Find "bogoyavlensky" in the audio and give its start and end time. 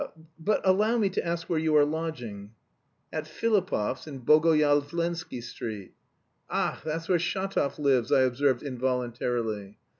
4.21-5.43